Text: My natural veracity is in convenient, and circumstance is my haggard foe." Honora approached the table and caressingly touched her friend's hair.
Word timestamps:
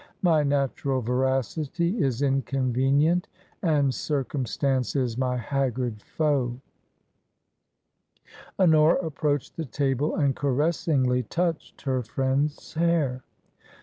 My 0.23 0.41
natural 0.41 0.99
veracity 1.01 2.01
is 2.03 2.23
in 2.23 2.41
convenient, 2.41 3.27
and 3.61 3.93
circumstance 3.93 4.95
is 4.95 5.15
my 5.15 5.37
haggard 5.37 6.01
foe." 6.01 6.59
Honora 8.57 8.95
approached 9.05 9.57
the 9.57 9.65
table 9.65 10.15
and 10.15 10.35
caressingly 10.35 11.21
touched 11.21 11.83
her 11.83 12.01
friend's 12.01 12.73
hair. 12.73 13.21